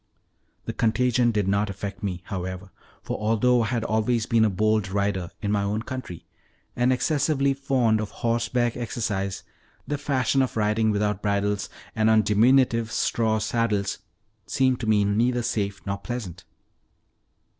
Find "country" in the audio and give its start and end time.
5.83-6.25